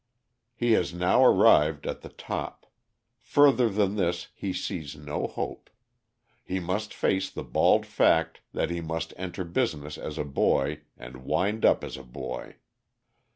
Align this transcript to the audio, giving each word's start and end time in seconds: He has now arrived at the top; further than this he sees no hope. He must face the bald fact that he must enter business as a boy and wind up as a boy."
He 0.55 0.71
has 0.71 0.95
now 0.95 1.23
arrived 1.23 1.85
at 1.85 2.01
the 2.01 2.09
top; 2.09 2.65
further 3.19 3.69
than 3.69 3.97
this 3.97 4.29
he 4.33 4.51
sees 4.51 4.95
no 4.95 5.27
hope. 5.27 5.69
He 6.43 6.59
must 6.59 6.91
face 6.91 7.29
the 7.29 7.43
bald 7.43 7.85
fact 7.85 8.41
that 8.51 8.71
he 8.71 8.81
must 8.81 9.13
enter 9.15 9.43
business 9.43 9.99
as 9.99 10.17
a 10.17 10.25
boy 10.25 10.81
and 10.97 11.17
wind 11.23 11.63
up 11.65 11.83
as 11.83 11.97
a 11.97 12.03
boy." 12.03 12.55